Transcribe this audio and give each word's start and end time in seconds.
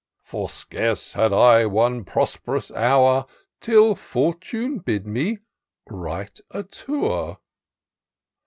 For 0.23 0.49
scarce 0.49 1.13
had 1.13 1.31
I 1.31 1.67
one 1.67 2.05
prosp'rous 2.05 2.71
hour 2.71 3.27
Till 3.59 3.93
Fortune 3.93 4.79
bid 4.79 5.05
me 5.05 5.37
Write 5.87 6.39
a 6.49 6.63
Tour. 6.63 7.37